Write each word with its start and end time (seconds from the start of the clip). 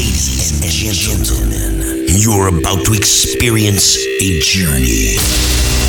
Ladies 0.00 0.64
and 0.64 0.96
gentlemen, 0.96 2.06
you're 2.08 2.48
about 2.48 2.86
to 2.86 2.94
experience 2.94 3.98
a 3.98 4.40
journey. 4.40 5.20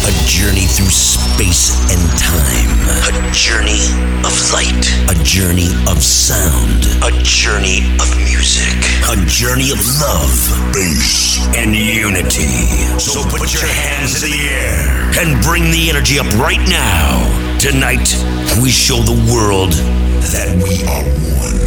A 0.04 0.12
journey 0.28 0.68
through 0.68 0.92
space 0.92 1.72
and 1.88 2.04
time. 2.20 2.76
A 3.08 3.32
journey 3.32 3.80
of 4.28 4.36
light. 4.52 4.84
A 5.08 5.16
journey 5.24 5.72
of 5.88 6.04
sound. 6.04 6.92
A 7.08 7.24
journey 7.24 7.88
of 8.04 8.12
music. 8.28 8.76
A 9.08 9.16
journey 9.32 9.72
of 9.72 9.80
love, 10.04 10.36
bass, 10.76 11.40
and 11.56 11.74
unity. 11.74 12.52
So 13.00 13.24
put 13.24 13.54
your 13.54 13.64
hands 13.64 14.22
in 14.24 14.32
the 14.32 14.50
air 14.52 15.24
and 15.24 15.42
bring 15.42 15.72
the 15.72 15.88
energy 15.90 16.20
up 16.20 16.28
right 16.36 16.60
now. 16.68 17.16
Tonight, 17.60 18.12
we 18.62 18.72
show 18.72 19.00
the 19.00 19.16
world 19.32 19.72
that 20.36 20.52
we 20.60 20.84
are 20.84 21.08
one. 21.40 21.61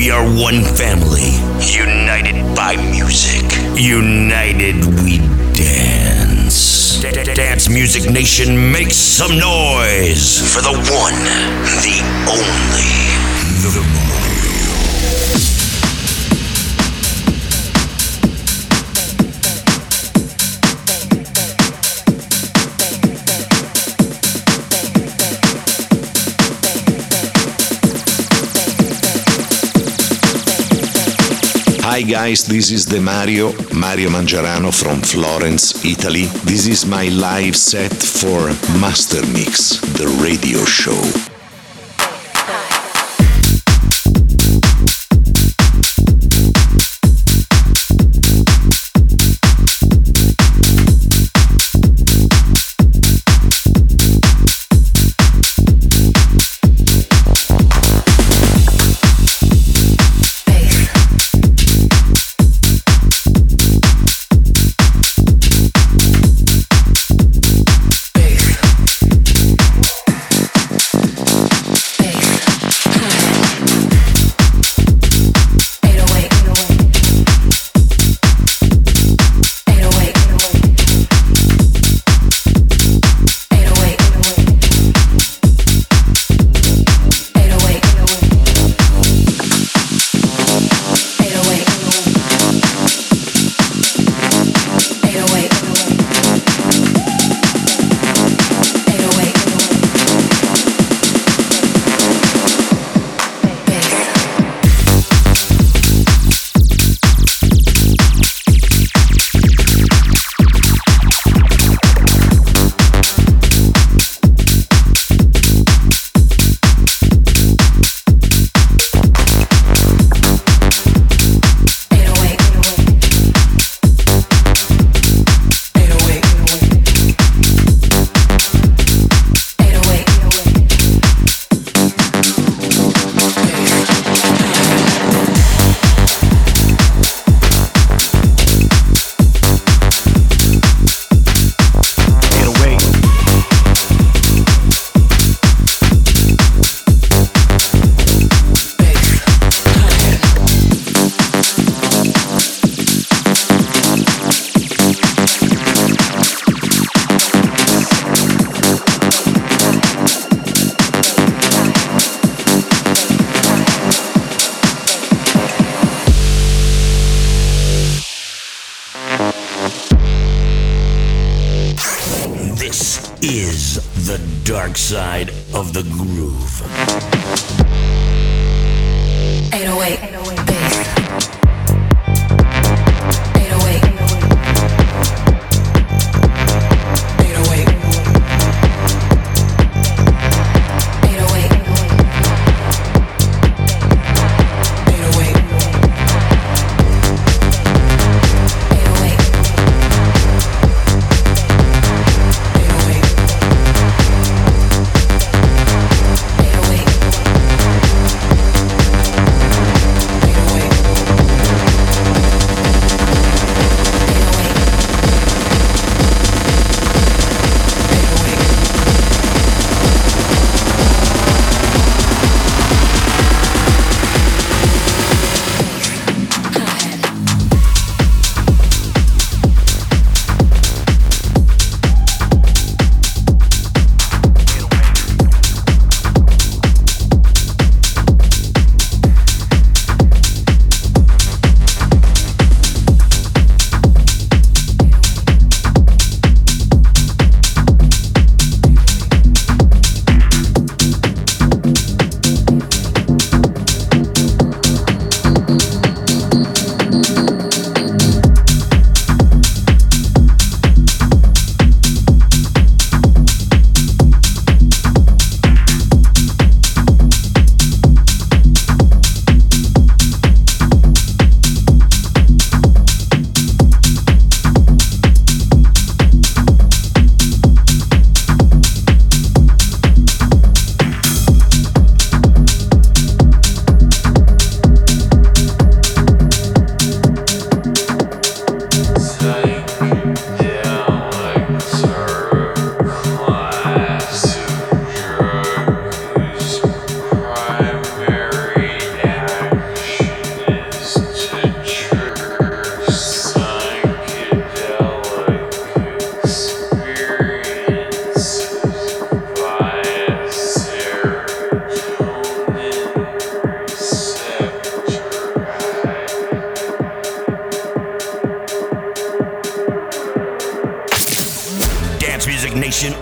We 0.00 0.10
are 0.10 0.24
one 0.24 0.64
family, 0.64 1.28
united 1.60 2.56
by 2.56 2.74
music. 2.76 3.44
United 3.78 4.82
we 5.04 5.18
dance. 5.52 7.02
Dance 7.02 7.68
Music 7.68 8.10
Nation, 8.10 8.72
make 8.72 8.92
some 8.92 9.38
noise 9.38 10.40
for 10.54 10.62
the 10.62 10.72
one, 10.72 11.20
the 11.84 12.00
only, 12.32 13.09
Hi 32.00 32.06
guys, 32.06 32.46
this 32.46 32.70
is 32.70 32.86
the 32.86 32.98
Mario, 32.98 33.52
Mario 33.74 34.08
Mangiarano 34.08 34.72
from 34.72 35.02
Florence, 35.02 35.84
Italy. 35.84 36.24
This 36.46 36.66
is 36.66 36.86
my 36.86 37.08
live 37.08 37.54
set 37.54 37.92
for 37.92 38.46
Master 38.80 39.20
Mix, 39.26 39.80
the 39.98 40.08
radio 40.24 40.64
show. 40.64 41.39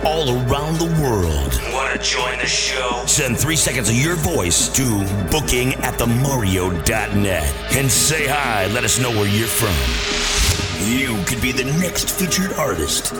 all 0.03 0.29
around 0.29 0.79
the 0.79 0.85
world. 0.99 1.61
Want 1.71 1.93
to 1.93 1.99
join 2.03 2.39
the 2.39 2.47
show? 2.47 3.03
Send 3.05 3.37
three 3.37 3.55
seconds 3.55 3.87
of 3.87 3.93
your 3.93 4.15
voice 4.15 4.67
to 4.69 4.83
booking 5.29 5.75
at 5.75 5.93
themario.net 5.99 7.53
and 7.73 7.91
say 7.91 8.25
hi. 8.27 8.65
Let 8.73 8.83
us 8.83 8.97
know 8.99 9.11
where 9.11 9.27
you're 9.27 9.47
from. 9.47 9.75
You 10.89 11.23
could 11.25 11.39
be 11.39 11.51
the 11.51 11.65
next 11.79 12.09
featured 12.09 12.53
artist. 12.53 13.13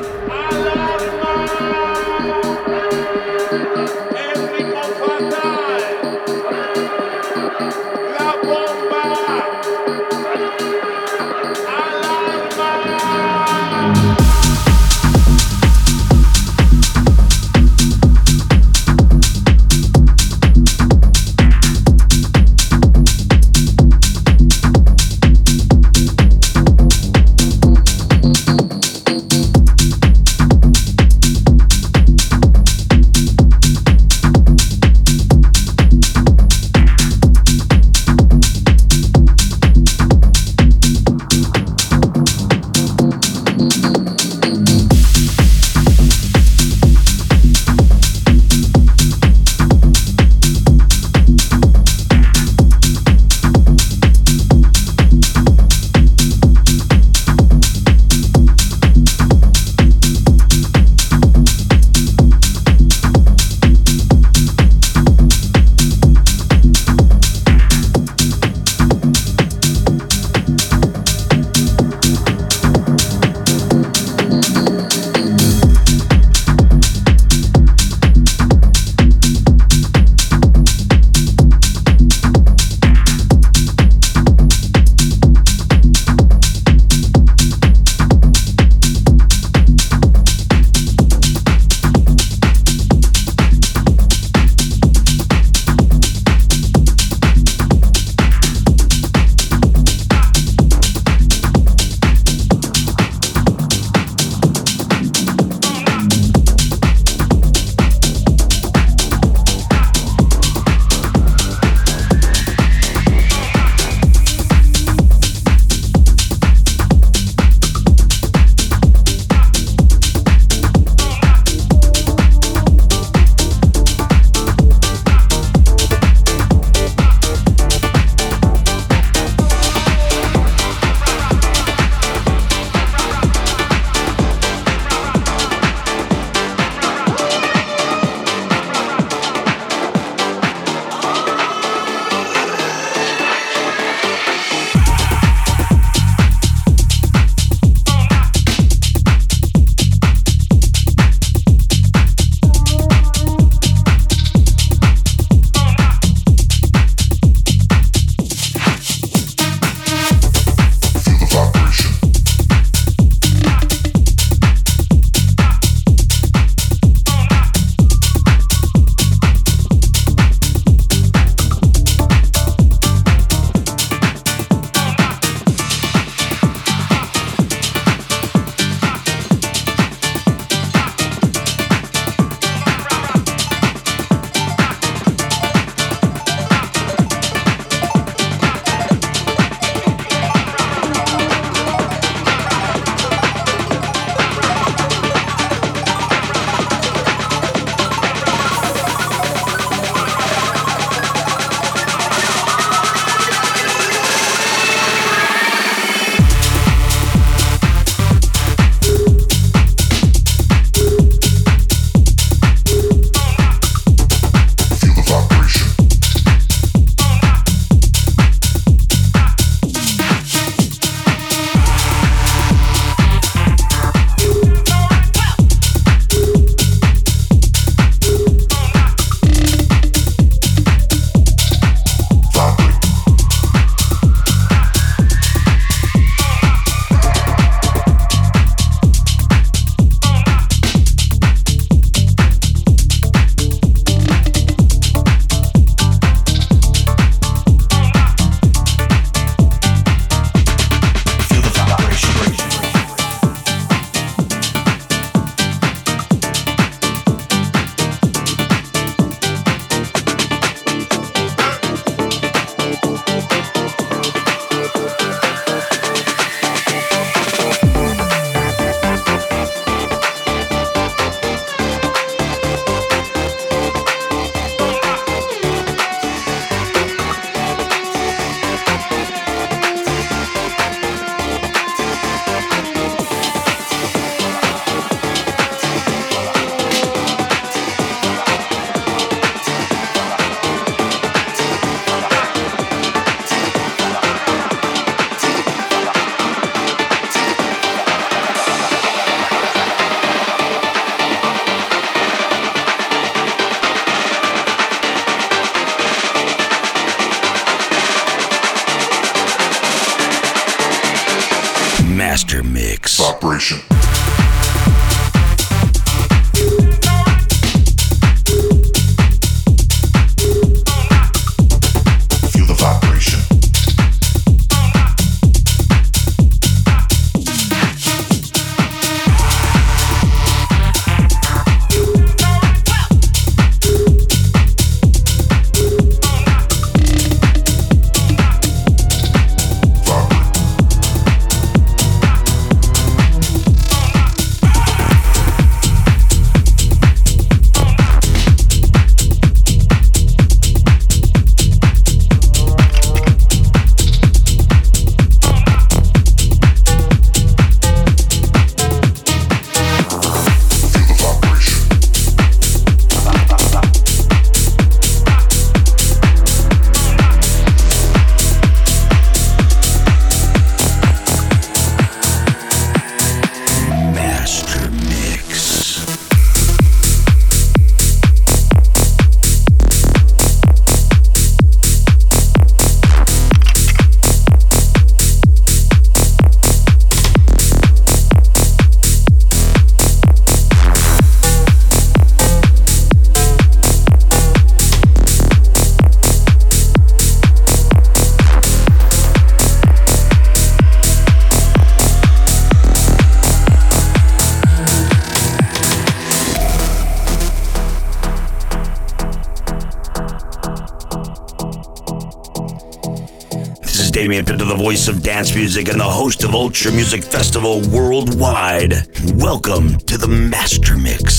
Voice 414.69 414.87
of 414.87 415.01
dance 415.01 415.33
music 415.33 415.67
and 415.67 415.79
the 415.79 415.83
host 415.83 416.23
of 416.23 416.35
Ultra 416.35 416.71
Music 416.71 417.03
Festival 417.03 417.59
Worldwide. 417.71 418.75
Welcome 419.15 419.79
to 419.79 419.97
the 419.97 420.07
Master 420.07 420.77
Mix. 420.77 421.18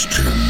Master 0.00 0.49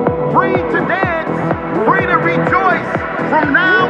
free 0.41 0.53
to 0.53 0.79
dance, 0.87 1.29
free 1.87 2.07
to 2.07 2.17
rejoice 2.17 2.91
from 3.29 3.53
now 3.53 3.80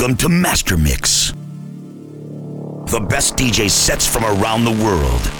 Welcome 0.00 0.16
to 0.16 0.30
Master 0.30 0.78
Mix. 0.78 1.32
The 2.86 3.04
best 3.10 3.36
DJ 3.36 3.68
sets 3.68 4.06
from 4.06 4.24
around 4.24 4.64
the 4.64 4.70
world. 4.82 5.39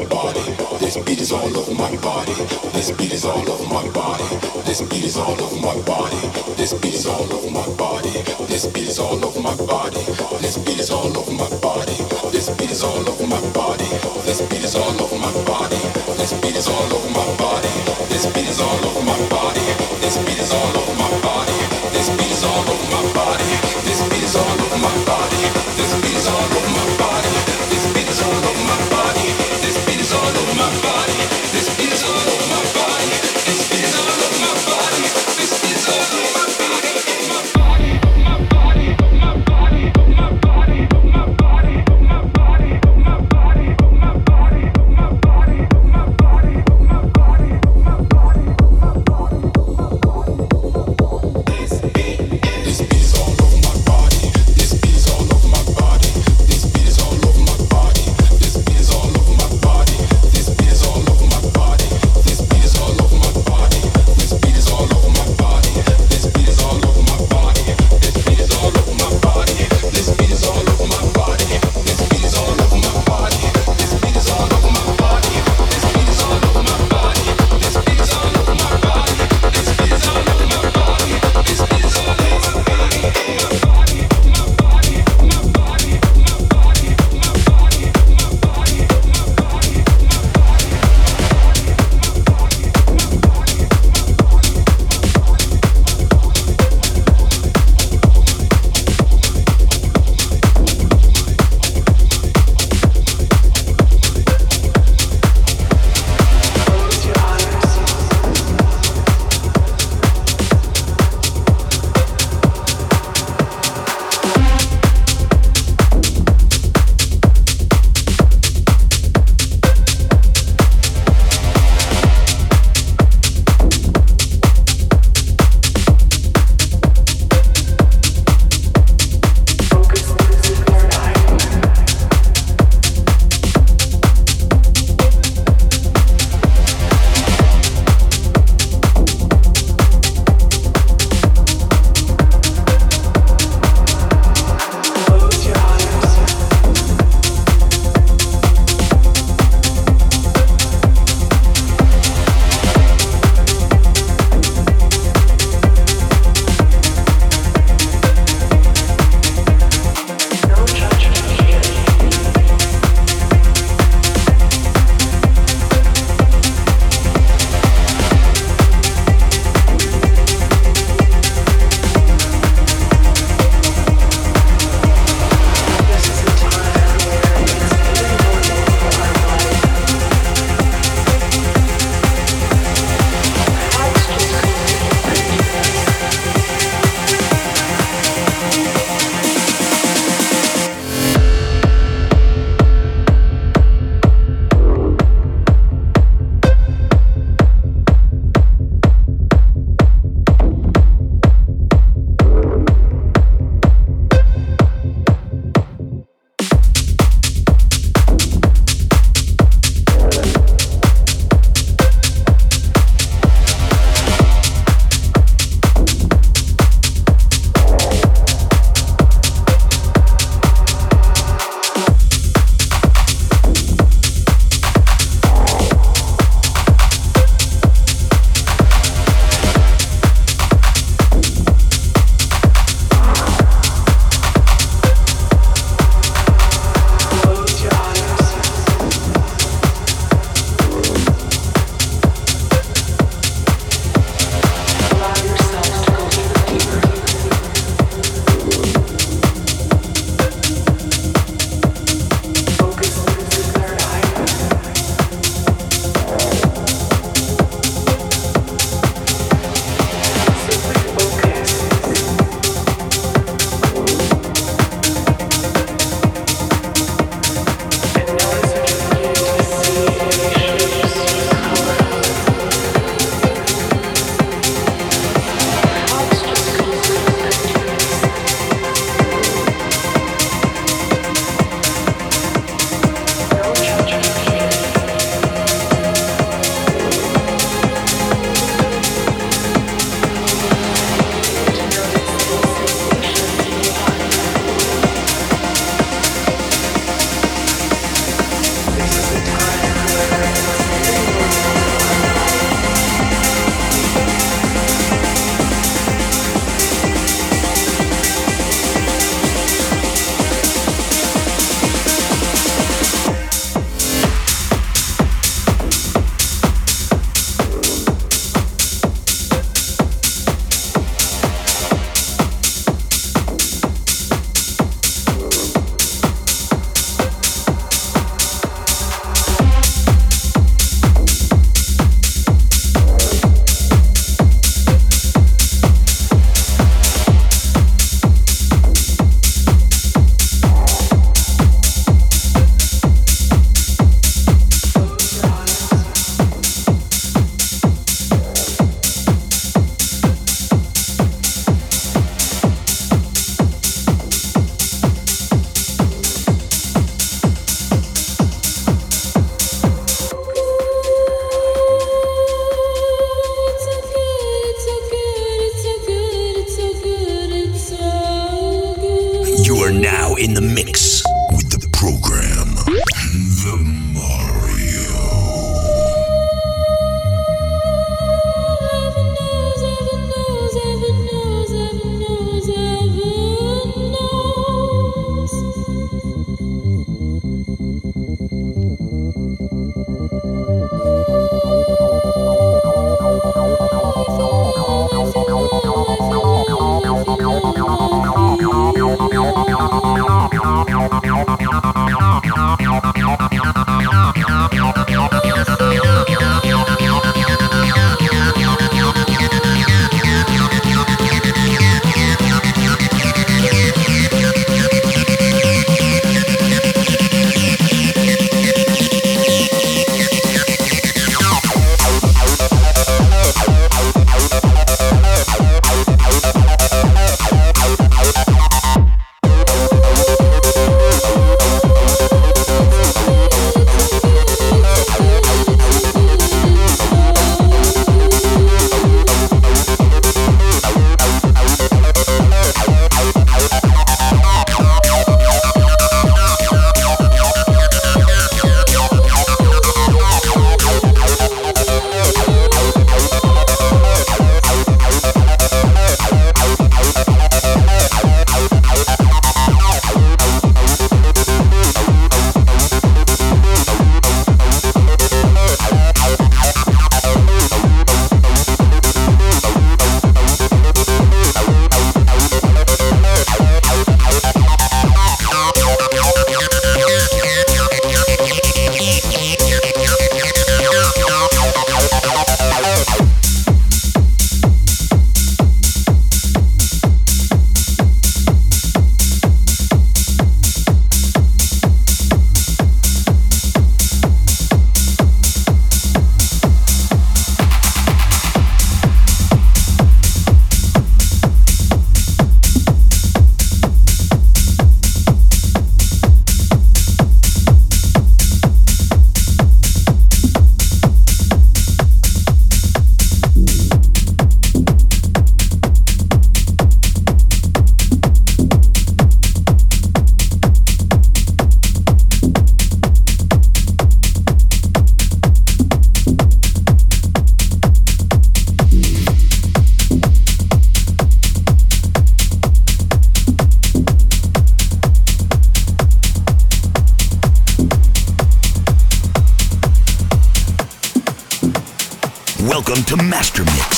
Welcome 542.71 542.99
to 542.99 543.03
Master 543.03 543.43
Mix. 543.43 543.70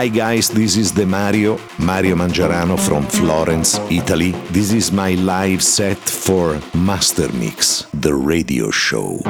Hi 0.00 0.08
guys, 0.08 0.48
this 0.48 0.78
is 0.78 0.94
the 0.94 1.04
Mario, 1.04 1.58
Mario 1.78 2.16
Mangiarano 2.16 2.78
from 2.80 3.04
Florence, 3.04 3.78
Italy. 3.90 4.32
This 4.50 4.72
is 4.72 4.90
my 4.90 5.12
live 5.12 5.62
set 5.62 5.98
for 5.98 6.58
Master 6.72 7.30
Mix, 7.34 7.82
the 7.92 8.14
radio 8.14 8.70
show. 8.70 9.20